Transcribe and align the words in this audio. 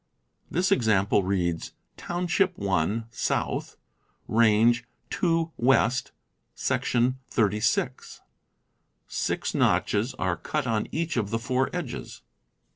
201 0.49 0.57
This 0.57 0.71
example 0.71 1.21
reading 1.21 1.61
"Township 1.95 2.57
1 2.57 3.05
South, 3.11 3.77
Range 4.27 4.83
2 5.11 5.51
West, 5.57 6.11
Section 6.55 7.19
36." 7.29 8.21
Six 9.07 9.53
notches 9.53 10.15
are 10.15 10.37
cut 10.37 10.65
on 10.65 10.87
each 10.91 11.17
of 11.17 11.29
the 11.29 11.37
four 11.37 11.69
edges. 11.71 12.23